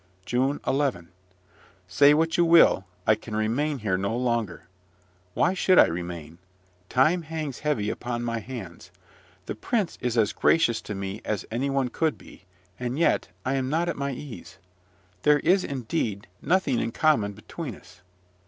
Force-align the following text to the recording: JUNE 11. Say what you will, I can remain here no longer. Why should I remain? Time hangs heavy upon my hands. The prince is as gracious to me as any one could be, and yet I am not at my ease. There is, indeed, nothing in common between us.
JUNE 0.25 0.59
11. 0.65 1.09
Say 1.87 2.15
what 2.15 2.35
you 2.35 2.43
will, 2.43 2.85
I 3.05 3.13
can 3.13 3.35
remain 3.35 3.77
here 3.77 3.99
no 3.99 4.17
longer. 4.17 4.65
Why 5.35 5.53
should 5.53 5.77
I 5.77 5.85
remain? 5.85 6.39
Time 6.89 7.21
hangs 7.21 7.59
heavy 7.59 7.91
upon 7.91 8.23
my 8.23 8.39
hands. 8.39 8.89
The 9.45 9.53
prince 9.53 9.99
is 10.01 10.17
as 10.17 10.33
gracious 10.33 10.81
to 10.89 10.95
me 10.95 11.21
as 11.23 11.45
any 11.51 11.69
one 11.69 11.89
could 11.89 12.17
be, 12.17 12.45
and 12.79 12.97
yet 12.97 13.27
I 13.45 13.53
am 13.53 13.69
not 13.69 13.87
at 13.89 13.95
my 13.95 14.09
ease. 14.09 14.57
There 15.21 15.37
is, 15.41 15.63
indeed, 15.63 16.25
nothing 16.41 16.79
in 16.79 16.91
common 16.93 17.33
between 17.33 17.75
us. 17.75 18.01